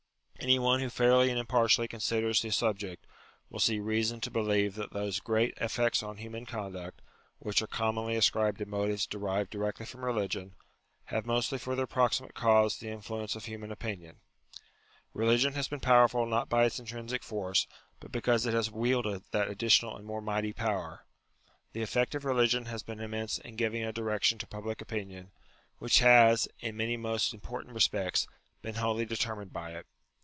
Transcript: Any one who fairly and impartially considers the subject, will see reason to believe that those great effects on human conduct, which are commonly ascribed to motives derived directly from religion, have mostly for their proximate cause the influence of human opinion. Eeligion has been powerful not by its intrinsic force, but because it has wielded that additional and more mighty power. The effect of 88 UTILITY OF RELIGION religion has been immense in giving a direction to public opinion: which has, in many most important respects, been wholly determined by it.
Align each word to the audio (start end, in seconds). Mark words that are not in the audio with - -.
Any 0.43 0.57
one 0.57 0.79
who 0.79 0.89
fairly 0.89 1.29
and 1.29 1.37
impartially 1.37 1.87
considers 1.87 2.41
the 2.41 2.49
subject, 2.49 3.05
will 3.51 3.59
see 3.59 3.79
reason 3.79 4.19
to 4.21 4.31
believe 4.31 4.73
that 4.73 4.91
those 4.91 5.19
great 5.19 5.53
effects 5.57 6.01
on 6.01 6.17
human 6.17 6.47
conduct, 6.47 6.99
which 7.37 7.61
are 7.61 7.67
commonly 7.67 8.15
ascribed 8.15 8.57
to 8.57 8.65
motives 8.65 9.05
derived 9.05 9.51
directly 9.51 9.85
from 9.85 10.03
religion, 10.03 10.55
have 11.05 11.27
mostly 11.27 11.59
for 11.59 11.75
their 11.75 11.85
proximate 11.85 12.33
cause 12.33 12.79
the 12.79 12.89
influence 12.89 13.35
of 13.35 13.45
human 13.45 13.71
opinion. 13.71 14.15
Eeligion 15.15 15.53
has 15.53 15.67
been 15.67 15.79
powerful 15.79 16.25
not 16.25 16.49
by 16.49 16.65
its 16.65 16.79
intrinsic 16.79 17.21
force, 17.21 17.67
but 17.99 18.11
because 18.11 18.47
it 18.47 18.53
has 18.55 18.71
wielded 18.71 19.21
that 19.29 19.47
additional 19.47 19.95
and 19.95 20.07
more 20.07 20.23
mighty 20.23 20.53
power. 20.53 21.05
The 21.73 21.83
effect 21.83 22.15
of 22.15 22.21
88 22.21 22.23
UTILITY 22.23 22.25
OF 22.25 22.25
RELIGION 22.25 22.59
religion 22.61 22.71
has 22.71 22.83
been 22.83 22.99
immense 22.99 23.37
in 23.37 23.55
giving 23.57 23.83
a 23.83 23.93
direction 23.93 24.39
to 24.39 24.47
public 24.47 24.81
opinion: 24.81 25.29
which 25.77 25.99
has, 25.99 26.47
in 26.59 26.75
many 26.77 26.97
most 26.97 27.31
important 27.31 27.75
respects, 27.75 28.25
been 28.63 28.73
wholly 28.73 29.05
determined 29.05 29.53
by 29.53 29.73
it. 29.75 29.85